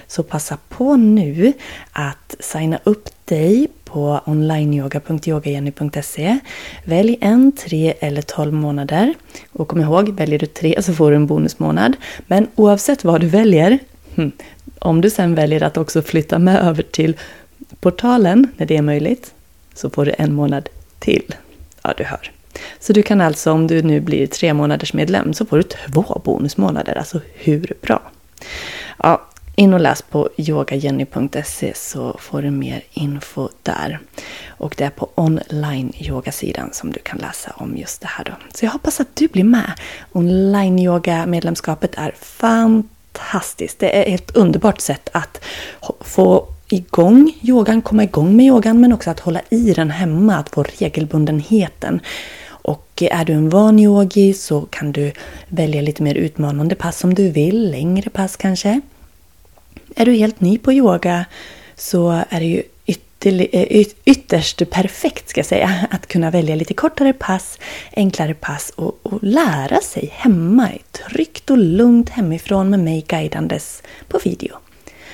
Så 0.07 0.23
passa 0.23 0.59
på 0.69 0.97
nu 0.97 1.53
att 1.93 2.35
signa 2.41 2.79
upp 2.85 3.09
dig 3.25 3.69
på 3.85 4.21
onlineyoga.yogajenny.se. 4.25 6.39
Välj 6.85 7.19
en, 7.21 7.53
tre 7.53 7.95
eller 8.01 8.23
tolv 8.23 8.53
månader. 8.53 9.15
Och 9.53 9.69
kom 9.69 9.81
ihåg, 9.81 10.09
väljer 10.09 10.39
du 10.39 10.47
tre 10.47 10.83
så 10.83 10.95
får 10.95 11.11
du 11.11 11.17
en 11.17 11.27
bonusmånad. 11.27 11.97
Men 12.27 12.47
oavsett 12.55 13.05
vad 13.05 13.21
du 13.21 13.27
väljer, 13.27 13.79
Mm. 14.19 14.33
om 14.79 15.01
du 15.01 15.11
sen 15.11 15.35
väljer 15.35 15.63
att 15.63 15.77
också 15.77 16.03
flytta 16.03 16.39
med 16.39 16.63
över 16.63 16.83
till 16.83 17.17
portalen 17.81 18.49
när 18.57 18.67
det 18.67 18.77
är 18.77 18.83
möjligt 18.83 19.35
så 19.75 19.91
får 19.91 20.05
du 20.05 20.15
en 20.19 20.35
månad 20.35 20.69
till. 20.99 21.35
Ja, 21.83 21.95
du 21.97 22.05
hör. 22.05 22.31
Så 22.81 22.93
du 22.93 23.03
kan 23.03 23.21
alltså, 23.21 23.53
om 23.53 23.67
du 23.67 23.83
nu 23.83 24.01
blir 24.01 24.27
tre 24.27 24.55
månaders 24.55 24.93
medlem, 24.93 25.35
så 25.35 25.47
får 25.47 25.57
du 25.57 25.63
två 25.63 26.21
bonusmånader. 26.25 26.99
Alltså 26.99 27.21
hur 27.35 27.73
bra? 27.83 28.03
Ja, 28.99 29.23
in 29.55 29.75
och 29.75 29.81
läs 29.81 30.03
på 30.03 30.29
yogajenny.se 30.37 31.75
så 31.75 32.17
får 32.21 32.43
du 32.43 32.51
mer 32.51 32.83
info 32.93 33.49
där. 33.63 33.99
Och 34.49 34.75
det 34.79 34.85
är 34.85 34.91
på 34.91 35.09
online-yogasidan 35.15 36.73
som 36.73 36.93
du 36.93 36.99
kan 37.01 37.19
läsa 37.19 37.53
om 37.57 37.77
just 37.77 38.01
det 38.01 38.09
här 38.11 38.25
då. 38.25 38.33
Så 38.55 38.65
jag 38.65 38.71
hoppas 38.71 39.01
att 39.01 39.17
du 39.17 39.29
blir 39.29 39.45
med. 39.45 39.73
Online-yoga-medlemskapet 40.13 41.95
är 41.95 42.15
fantastiskt 42.21 42.98
fantastiskt. 43.13 43.79
Det 43.79 43.99
är 43.99 44.15
ett 44.15 44.37
underbart 44.37 44.81
sätt 44.81 45.09
att 45.13 45.45
få 46.01 46.49
igång 46.69 47.33
yogan, 47.43 47.83
komma 47.83 48.05
igång 48.05 48.37
med 48.37 48.47
yogan 48.47 48.81
men 48.81 48.93
också 48.93 49.11
att 49.11 49.21
hålla 49.21 49.41
i 49.51 49.73
den 49.73 49.91
hemma, 49.91 50.37
att 50.37 50.49
få 50.49 50.63
regelbundenheten. 50.63 52.01
Och 52.47 53.03
är 53.03 53.25
du 53.25 53.33
en 53.33 53.51
van 53.51 53.79
yogi 53.79 54.35
så 54.35 54.61
kan 54.61 54.93
du 54.93 55.13
välja 55.49 55.83
lite 55.83 56.03
mer 56.03 56.15
utmanande 56.15 56.75
pass 56.75 57.05
om 57.05 57.15
du 57.15 57.31
vill, 57.31 57.71
längre 57.71 58.11
pass 58.11 58.37
kanske. 58.37 58.81
Är 59.97 60.05
du 60.05 60.13
helt 60.13 60.41
ny 60.41 60.59
på 60.59 60.73
yoga 60.73 61.25
så 61.77 62.23
är 62.29 62.41
det 62.41 62.47
ju 62.47 62.63
till 63.19 63.49
eh, 63.53 63.87
ytterst 64.05 64.71
perfekt 64.71 65.29
ska 65.29 65.39
jag 65.39 65.47
säga. 65.47 65.87
Att 65.91 66.07
kunna 66.07 66.31
välja 66.31 66.55
lite 66.55 66.75
kortare 66.75 67.13
pass, 67.13 67.59
enklare 67.97 68.35
pass 68.35 68.73
och, 68.77 68.99
och 69.03 69.19
lära 69.23 69.81
sig 69.81 70.13
hemma 70.13 70.69
tryggt 70.93 71.51
och 71.51 71.59
lugnt 71.59 72.09
hemifrån 72.09 72.71
med 72.71 72.81
mig 72.81 73.05
guidandes 73.09 73.83
på 74.09 74.19
video. 74.25 74.57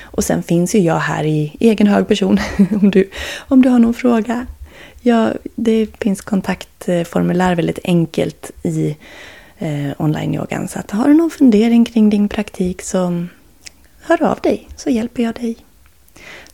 Och 0.03 0.25
sen 0.25 0.43
finns 0.43 0.75
ju 0.75 0.79
jag 0.79 0.99
här 0.99 1.25
i 1.25 1.57
egen 1.61 1.87
hög 1.87 2.09
person 2.09 2.39
om 2.83 2.91
du, 2.91 3.11
om 3.37 3.63
du 3.63 3.69
har 3.69 3.79
någon 3.79 3.95
fråga. 3.95 4.47
Ja, 5.03 5.33
det 5.55 5.87
finns 6.01 6.21
kontaktformulär 6.21 7.55
väldigt 7.55 7.79
enkelt 7.85 8.51
i 8.63 8.97
eh, 9.59 9.91
online-yogan. 9.99 10.69
Så 10.69 10.79
att 10.79 10.91
har 10.91 11.09
du 11.09 11.15
någon 11.15 11.31
fundering 11.31 11.85
kring 11.85 12.11
din 12.11 12.29
praktik 12.29 12.83
så 12.83 13.27
hör 14.01 14.23
av 14.23 14.39
dig 14.43 14.69
så 14.77 14.91
hjälper 14.91 15.23
jag 15.23 15.35
dig. 15.35 15.57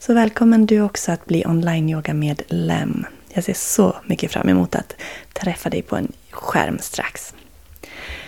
Så 0.02 0.14
välkommen 0.14 0.66
du 0.66 0.80
också 0.80 1.12
att 1.12 1.26
bli 1.26 1.45
online-yoga 1.47 2.14
med 2.14 2.42
LEM. 2.49 3.07
Jag 3.33 3.45
ser 3.45 3.54
så 3.54 3.97
mycket 4.07 4.33
fram 4.33 4.49
emot 4.49 4.75
att 4.75 4.97
träffa 5.33 5.71
dig 5.71 5.83
på 5.83 5.97
en 5.97 6.12
skärm 6.30 6.78
strax. 6.78 7.35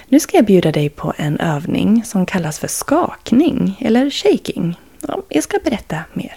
Nu 0.08 0.20
ska 0.20 0.36
jag 0.36 0.46
bjuda 0.46 0.72
dig 0.72 0.88
på 0.88 1.12
en 1.16 1.40
övning 1.40 2.04
som 2.04 2.26
kallas 2.26 2.58
för 2.58 2.68
skakning 2.68 3.78
eller 3.80 4.10
shaking. 4.10 4.78
Jag 5.28 5.42
ska 5.42 5.58
berätta 5.64 5.98
mer. 6.12 6.36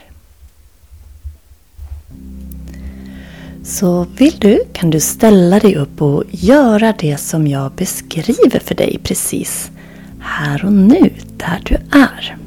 Så 3.64 4.04
vill 4.04 4.40
du 4.40 4.64
kan 4.74 4.90
du 4.90 5.00
ställa 5.00 5.60
dig 5.60 5.76
upp 5.76 6.02
och 6.02 6.24
göra 6.30 6.94
det 7.00 7.18
som 7.18 7.48
jag 7.48 7.72
beskriver 7.72 8.60
för 8.60 8.76
dig 8.76 9.00
precis 9.04 9.72
här 10.20 10.66
och 10.66 10.74
nu, 10.74 11.14
där 11.38 11.62
du 11.66 11.76
är. 12.00 12.45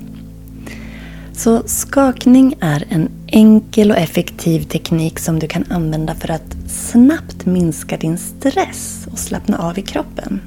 Så 1.38 1.62
skakning 1.66 2.54
är 2.61 2.85
en 2.88 3.11
enkel 3.26 3.90
och 3.90 3.97
effektiv 3.97 4.62
teknik 4.62 5.18
som 5.18 5.38
du 5.38 5.49
kan 5.49 5.64
använda 5.71 6.14
för 6.14 6.30
att 6.30 6.57
snabbt 6.68 7.47
minska 7.47 7.97
din 7.97 8.18
stress 8.18 9.09
och 9.12 9.18
slappna 9.18 9.59
av 9.59 9.78
i 9.78 9.83
kroppen. 9.83 10.40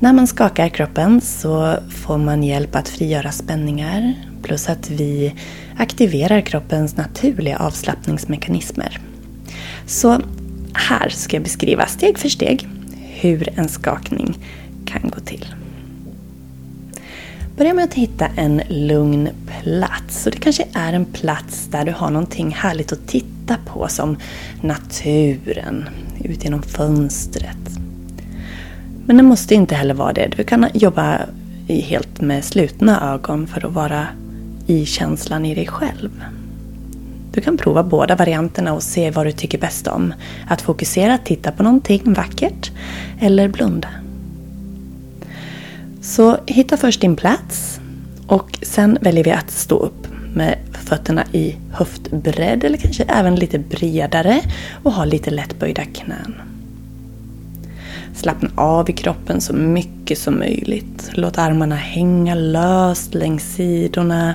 När 0.00 0.12
man 0.12 0.26
skakar 0.26 0.68
kroppen 0.68 1.20
så 1.20 1.76
får 1.90 2.18
man 2.18 2.44
hjälp 2.44 2.76
att 2.76 2.88
frigöra 2.88 3.32
spänningar 3.32 4.14
plus 4.42 4.68
att 4.68 4.90
vi 4.90 5.34
aktiverar 5.76 6.40
kroppens 6.40 6.96
naturliga 6.96 7.58
avslappningsmekanismer. 7.58 9.00
Så 9.86 10.20
här 10.72 11.08
ska 11.08 11.36
jag 11.36 11.44
beskriva 11.44 11.86
steg 11.86 12.18
för 12.18 12.28
steg 12.28 12.68
hur 13.20 13.48
en 13.58 13.68
skakning 13.68 14.38
kan 14.84 15.10
gå 15.10 15.20
till. 15.20 15.46
Börja 17.58 17.74
med 17.74 17.84
att 17.84 17.94
hitta 17.94 18.26
en 18.36 18.62
lugn 18.68 19.28
plats. 19.46 20.26
Och 20.26 20.32
det 20.32 20.38
kanske 20.38 20.66
är 20.72 20.92
en 20.92 21.04
plats 21.04 21.66
där 21.66 21.84
du 21.84 21.92
har 21.92 22.10
någonting 22.10 22.50
härligt 22.50 22.92
att 22.92 23.08
titta 23.08 23.56
på 23.66 23.88
som 23.88 24.16
naturen, 24.60 25.88
ut 26.24 26.44
genom 26.44 26.62
fönstret. 26.62 27.78
Men 29.06 29.16
det 29.16 29.22
måste 29.22 29.54
inte 29.54 29.74
heller 29.74 29.94
vara 29.94 30.12
det. 30.12 30.32
Du 30.36 30.44
kan 30.44 30.66
jobba 30.74 31.20
helt 31.68 32.20
med 32.20 32.44
slutna 32.44 33.14
ögon 33.14 33.46
för 33.46 33.66
att 33.66 33.72
vara 33.72 34.06
i 34.66 34.86
känslan 34.86 35.44
i 35.44 35.54
dig 35.54 35.66
själv. 35.66 36.24
Du 37.32 37.40
kan 37.40 37.56
prova 37.56 37.82
båda 37.82 38.16
varianterna 38.16 38.72
och 38.72 38.82
se 38.82 39.10
vad 39.10 39.26
du 39.26 39.32
tycker 39.32 39.58
bäst 39.58 39.86
om. 39.86 40.14
Att 40.48 40.62
fokusera, 40.62 41.18
titta 41.18 41.52
på 41.52 41.62
någonting 41.62 42.12
vackert 42.12 42.70
eller 43.20 43.48
blunda. 43.48 43.88
Så 46.08 46.36
hitta 46.46 46.76
först 46.76 47.00
din 47.00 47.16
plats 47.16 47.80
och 48.26 48.58
sen 48.62 48.98
väljer 49.00 49.24
vi 49.24 49.30
att 49.30 49.50
stå 49.50 49.78
upp 49.78 50.06
med 50.34 50.58
fötterna 50.72 51.24
i 51.32 51.56
höftbredd 51.72 52.64
eller 52.64 52.78
kanske 52.78 53.04
även 53.04 53.34
lite 53.34 53.58
bredare 53.58 54.40
och 54.82 54.92
ha 54.92 55.04
lite 55.04 55.30
lättböjda 55.30 55.84
knän. 55.84 56.34
Slappna 58.14 58.50
av 58.54 58.90
i 58.90 58.92
kroppen 58.92 59.40
så 59.40 59.52
mycket 59.52 60.18
som 60.18 60.38
möjligt. 60.38 61.10
Låt 61.14 61.38
armarna 61.38 61.76
hänga 61.76 62.34
löst 62.34 63.14
längs 63.14 63.54
sidorna. 63.54 64.34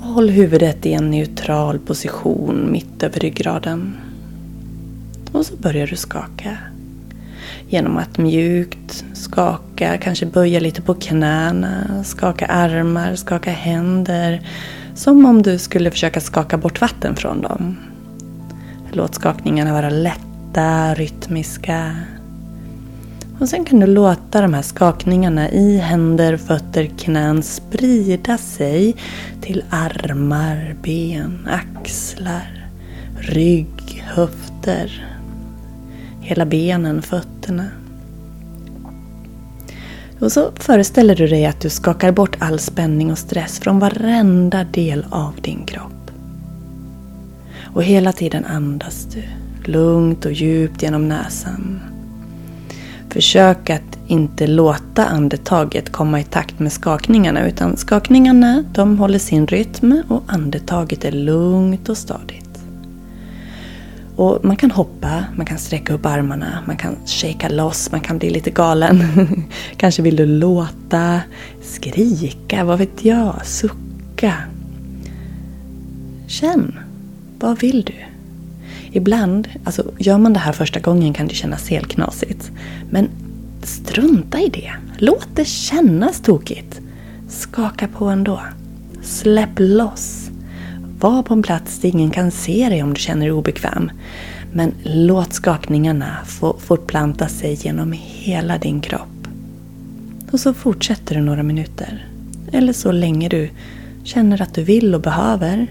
Håll 0.00 0.28
huvudet 0.28 0.86
i 0.86 0.92
en 0.92 1.10
neutral 1.10 1.78
position 1.78 2.72
mitt 2.72 3.02
över 3.02 3.20
ryggraden. 3.20 3.96
Och 5.32 5.46
så 5.46 5.56
börjar 5.56 5.86
du 5.86 5.96
skaka. 5.96 6.58
Genom 7.68 7.96
att 7.96 8.18
mjukt 8.18 9.04
skaka, 9.12 9.98
kanske 9.98 10.26
böja 10.26 10.60
lite 10.60 10.82
på 10.82 10.94
knäna, 10.94 12.04
skaka 12.04 12.46
armar, 12.46 13.14
skaka 13.14 13.50
händer. 13.50 14.48
Som 14.94 15.26
om 15.26 15.42
du 15.42 15.58
skulle 15.58 15.90
försöka 15.90 16.20
skaka 16.20 16.56
bort 16.56 16.80
vatten 16.80 17.16
från 17.16 17.42
dem. 17.42 17.76
Låt 18.92 19.14
skakningarna 19.14 19.72
vara 19.72 19.90
lätta, 19.90 20.94
rytmiska. 20.94 21.96
Och 23.40 23.48
sen 23.48 23.64
kan 23.64 23.80
du 23.80 23.86
låta 23.86 24.40
de 24.40 24.54
här 24.54 24.62
skakningarna 24.62 25.50
i 25.50 25.78
händer, 25.78 26.36
fötter, 26.36 26.84
knän 26.98 27.42
sprida 27.42 28.38
sig 28.38 28.96
till 29.40 29.64
armar, 29.70 30.76
ben, 30.82 31.48
axlar, 31.50 32.68
rygg, 33.18 34.04
höfter. 34.06 35.13
Hela 36.24 36.46
benen, 36.46 37.02
fötterna. 37.02 37.66
Och 40.20 40.32
så 40.32 40.50
föreställer 40.56 41.16
du 41.16 41.26
dig 41.26 41.46
att 41.46 41.60
du 41.60 41.70
skakar 41.70 42.12
bort 42.12 42.36
all 42.38 42.58
spänning 42.58 43.12
och 43.12 43.18
stress 43.18 43.58
från 43.58 43.78
varenda 43.78 44.64
del 44.64 45.06
av 45.10 45.34
din 45.42 45.66
kropp. 45.66 46.10
Och 47.62 47.82
hela 47.82 48.12
tiden 48.12 48.44
andas 48.44 49.04
du 49.04 49.22
lugnt 49.72 50.24
och 50.24 50.32
djupt 50.32 50.82
genom 50.82 51.08
näsan. 51.08 51.80
Försök 53.08 53.70
att 53.70 53.98
inte 54.06 54.46
låta 54.46 55.06
andetaget 55.06 55.92
komma 55.92 56.20
i 56.20 56.24
takt 56.24 56.58
med 56.58 56.72
skakningarna 56.72 57.48
utan 57.48 57.76
skakningarna 57.76 58.64
de 58.72 58.98
håller 58.98 59.18
sin 59.18 59.46
rytm 59.46 60.02
och 60.08 60.22
andetaget 60.26 61.04
är 61.04 61.12
lugnt 61.12 61.88
och 61.88 61.98
stadigt. 61.98 62.53
Och 64.16 64.44
man 64.44 64.56
kan 64.56 64.70
hoppa, 64.70 65.24
man 65.36 65.46
kan 65.46 65.58
sträcka 65.58 65.94
upp 65.94 66.06
armarna, 66.06 66.62
man 66.66 66.76
kan 66.76 66.96
shaka 67.06 67.48
loss, 67.48 67.90
man 67.92 68.00
kan 68.00 68.18
bli 68.18 68.30
lite 68.30 68.50
galen. 68.50 69.02
Kanske 69.76 70.02
vill 70.02 70.16
du 70.16 70.26
låta, 70.26 71.20
skrika, 71.62 72.64
vad 72.64 72.78
vet 72.78 73.04
jag, 73.04 73.46
sucka. 73.46 74.34
Känn, 76.26 76.78
vad 77.38 77.60
vill 77.60 77.82
du? 77.82 77.94
Ibland, 78.92 79.48
alltså 79.64 79.92
gör 79.98 80.18
man 80.18 80.32
det 80.32 80.38
här 80.38 80.52
första 80.52 80.80
gången 80.80 81.14
kan 81.14 81.28
det 81.28 81.34
kännas 81.34 81.68
helt 81.68 81.88
knasigt. 81.88 82.50
Men 82.90 83.08
strunta 83.62 84.40
i 84.40 84.48
det. 84.48 84.72
Låt 84.98 85.28
det 85.34 85.44
kännas 85.44 86.20
tokigt. 86.20 86.80
Skaka 87.28 87.88
på 87.88 88.04
ändå. 88.04 88.40
Släpp 89.02 89.50
loss. 89.56 90.23
Var 91.04 91.22
på 91.22 91.34
en 91.34 91.42
plats 91.42 91.78
där 91.78 91.88
ingen 91.88 92.10
kan 92.10 92.30
se 92.30 92.68
dig 92.68 92.82
om 92.82 92.94
du 92.94 93.00
känner 93.00 93.26
dig 93.26 93.32
obekväm. 93.32 93.90
Men 94.52 94.72
låt 94.82 95.32
skakningarna 95.32 96.16
få 96.26 96.56
fortplanta 96.58 97.28
sig 97.28 97.54
genom 97.54 97.92
hela 97.98 98.58
din 98.58 98.80
kropp. 98.80 99.28
Och 100.30 100.40
så 100.40 100.54
fortsätter 100.54 101.14
du 101.14 101.20
några 101.20 101.42
minuter. 101.42 102.06
Eller 102.52 102.72
så 102.72 102.92
länge 102.92 103.28
du 103.28 103.50
känner 104.04 104.42
att 104.42 104.54
du 104.54 104.62
vill 104.64 104.94
och 104.94 105.00
behöver 105.00 105.66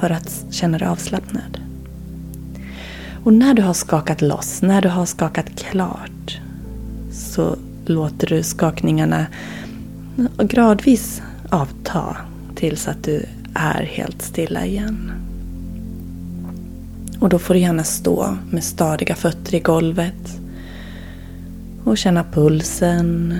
för 0.00 0.10
att 0.10 0.44
känna 0.50 0.78
dig 0.78 0.88
avslappnad. 0.88 1.60
Och 3.24 3.32
när 3.32 3.54
du 3.54 3.62
har 3.62 3.74
skakat 3.74 4.22
loss, 4.22 4.62
när 4.62 4.82
du 4.82 4.88
har 4.88 5.06
skakat 5.06 5.56
klart 5.56 6.38
så 7.12 7.56
låter 7.86 8.26
du 8.26 8.42
skakningarna 8.42 9.26
gradvis 10.38 11.22
avta 11.50 12.16
tills 12.54 12.88
att 12.88 13.04
du 13.04 13.26
är 13.54 13.82
helt 13.82 14.22
stilla 14.22 14.66
igen. 14.66 15.12
Och 17.18 17.28
då 17.28 17.38
får 17.38 17.54
du 17.54 17.60
gärna 17.60 17.84
stå 17.84 18.36
med 18.50 18.64
stadiga 18.64 19.14
fötter 19.14 19.54
i 19.54 19.60
golvet 19.60 20.40
och 21.84 21.98
känna 21.98 22.24
pulsen, 22.24 23.38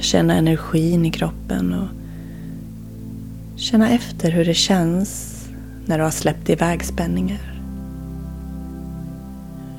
känna 0.00 0.34
energin 0.34 1.06
i 1.06 1.10
kroppen 1.10 1.74
och 1.74 1.88
känna 3.56 3.90
efter 3.90 4.30
hur 4.30 4.44
det 4.44 4.54
känns 4.54 5.36
när 5.86 5.98
du 5.98 6.04
har 6.04 6.10
släppt 6.10 6.50
iväg 6.50 6.84
spänningar. 6.84 7.60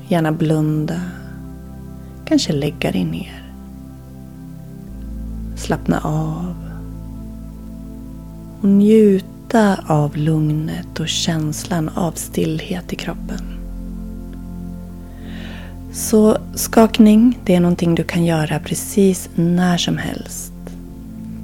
Gärna 0.08 0.32
blunda, 0.32 1.00
kanske 2.24 2.52
lägga 2.52 2.92
dig 2.92 3.04
ner. 3.04 3.52
Slappna 5.56 6.00
av 6.00 6.54
och 8.60 8.68
njut 8.68 9.24
njuta 9.52 9.78
av 9.86 10.16
lugnet 10.16 11.00
och 11.00 11.08
känslan 11.08 11.88
av 11.88 12.12
stillhet 12.12 12.92
i 12.92 12.96
kroppen. 12.96 13.40
Så 15.92 16.38
skakning, 16.54 17.38
det 17.44 17.54
är 17.54 17.60
någonting 17.60 17.94
du 17.94 18.04
kan 18.04 18.24
göra 18.24 18.58
precis 18.58 19.28
när 19.34 19.76
som 19.78 19.98
helst. 19.98 20.52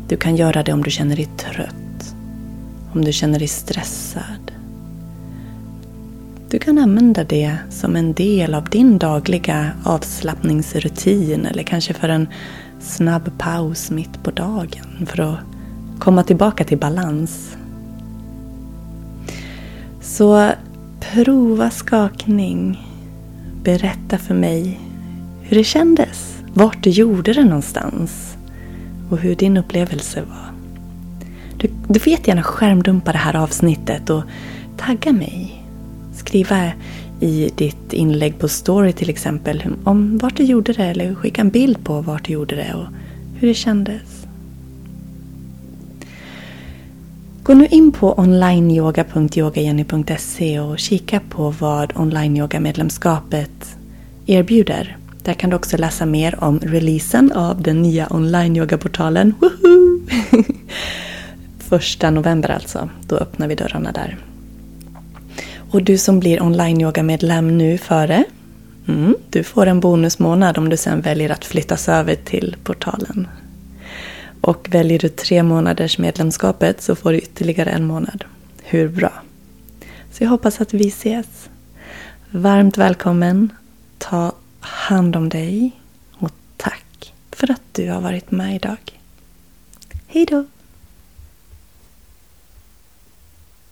Du 0.09 0.17
kan 0.17 0.37
göra 0.37 0.63
det 0.63 0.73
om 0.73 0.83
du 0.83 0.91
känner 0.91 1.17
dig 1.17 1.29
trött, 1.37 2.15
om 2.93 3.05
du 3.05 3.13
känner 3.13 3.39
dig 3.39 3.49
stressad. 3.49 4.53
Du 6.51 6.59
kan 6.59 6.79
använda 6.79 7.25
det 7.25 7.57
som 7.71 7.97
en 7.97 8.13
del 8.13 8.55
av 8.55 8.65
din 8.71 8.99
dagliga 8.99 9.73
avslappningsrutin 9.85 11.47
eller 11.47 11.63
kanske 11.63 11.95
för 11.95 12.09
en 12.09 12.29
snabb 12.81 13.39
paus 13.39 13.91
mitt 13.91 14.23
på 14.23 14.31
dagen 14.31 15.07
för 15.07 15.21
att 15.21 15.39
komma 15.99 16.23
tillbaka 16.23 16.65
till 16.65 16.79
balans. 16.79 17.59
Så 20.19 20.53
prova 21.01 21.71
skakning. 21.71 22.87
Berätta 23.65 24.19
för 24.19 24.35
mig 24.35 24.81
hur 25.43 25.57
det 25.57 25.65
kändes. 25.65 26.43
vart 26.55 26.83
du 26.85 26.91
gjorde 26.91 27.33
det 27.33 27.45
någonstans 27.45 28.37
och 29.11 29.19
hur 29.19 29.35
din 29.35 29.57
upplevelse 29.57 30.23
var. 30.23 30.53
Du, 31.57 31.71
du 31.89 32.01
får 32.01 32.11
jättegärna 32.11 32.43
skärmdumpa 32.43 33.13
det 33.13 33.19
här 33.19 33.37
avsnittet 33.37 34.11
och 34.11 34.23
tagga 34.77 35.13
mig. 35.13 35.65
Skriva 36.15 36.73
i 37.21 37.51
ditt 37.57 37.93
inlägg 37.93 38.39
på 38.39 38.49
story 38.49 38.93
till 38.93 39.11
exempel 39.11 39.65
om 39.85 40.19
vart 40.19 40.37
du 40.37 40.43
gjorde 40.43 40.73
det 40.73 40.85
eller 40.85 41.15
skicka 41.15 41.41
en 41.41 41.51
bild 41.51 41.85
på 41.85 42.01
vart 42.01 42.25
du 42.25 42.33
gjorde 42.33 42.57
det 42.57 42.75
och 42.75 42.87
hur 43.41 43.49
det 43.49 43.55
kändes. 43.55 44.18
Gå 47.49 47.55
nu 47.55 47.67
in 47.67 47.93
på 47.93 48.15
onlineyoga.yogajenny.se 48.15 50.61
och 50.61 50.79
kika 50.79 51.21
på 51.31 51.51
vad 51.51 51.93
online-yoga-medlemskapet 51.97 53.77
erbjuder. 54.27 54.97
Där 55.23 55.35
kan 55.35 55.51
du 55.51 55.57
också 55.57 55.77
läsa 55.77 56.07
mer 56.07 56.45
om 56.45 56.59
releasen 56.59 57.33
av 57.33 57.63
den 57.63 57.83
nya 57.83 58.09
online-yoga-portalen. 58.11 59.35
Första 61.59 62.11
november 62.11 62.51
alltså, 62.51 62.89
då 63.07 63.17
öppnar 63.17 63.49
vi 63.49 63.55
dörrarna 63.55 63.93
där. 63.93 64.19
Och 65.71 65.83
du 65.83 65.99
som 65.99 66.21
blir 66.21 66.43
online-yoga-medlem 66.43 67.59
nu 67.59 67.79
före, 67.79 68.25
mm, 68.89 69.17
du 69.31 69.43
får 69.43 69.67
en 69.67 69.81
bonusmånad 69.81 70.59
om 70.59 70.69
du 70.69 70.77
sen 70.77 71.01
väljer 71.01 71.31
att 71.31 71.45
flyttas 71.45 71.89
över 71.89 72.15
till 72.15 72.57
portalen. 72.65 73.29
Och 74.41 74.69
väljer 74.71 74.99
du 74.99 75.09
tre 75.09 75.43
månaders 75.43 75.99
medlemskapet 75.99 76.83
så 76.83 76.95
får 76.97 77.13
du 77.13 77.19
ytterligare 77.19 77.71
en 77.71 77.87
månad. 77.87 78.25
Hur 78.63 78.89
bra? 78.89 79.13
Så 80.13 80.25
jag 80.25 80.31
hoppas 80.31 80.61
att 80.61 80.75
vi 80.75 80.89
ses. 80.89 81.49
Varmt 82.31 82.79
välkommen. 82.79 83.53
Ta 83.99 84.33
hand 84.61 85.17
om 85.17 85.29
dig. 85.29 85.71
Och 86.13 86.31
tack 86.57 87.15
för 87.33 87.51
att 87.51 87.63
du 87.73 87.91
har 87.91 88.01
varit 88.01 88.31
med 88.31 88.55
idag. 88.55 89.01
Hej 90.07 90.27
då! 90.27 90.45